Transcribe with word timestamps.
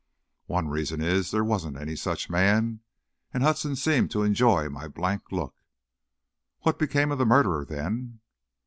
"One 0.47 0.67
reason 0.67 0.99
is, 0.99 1.29
there 1.29 1.43
wasn't 1.43 1.77
any 1.77 1.95
such 1.95 2.27
man," 2.27 2.79
and 3.31 3.43
Hudson 3.43 3.75
seemed 3.75 4.09
to 4.09 4.23
enjoy 4.23 4.67
my 4.67 4.87
blank 4.87 5.31
look. 5.31 5.53
"What 6.61 6.79
became 6.79 7.11
of 7.11 7.19
the 7.19 7.23
murderer, 7.27 7.63
then?" 7.65 8.19